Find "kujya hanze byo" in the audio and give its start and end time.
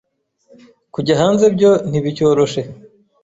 0.93-1.71